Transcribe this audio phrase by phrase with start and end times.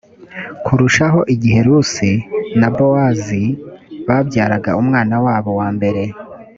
[0.65, 2.09] kurushaho igihe rusi
[2.59, 3.43] na bowazi
[4.07, 6.01] babyaraga umwana wabo wa mbere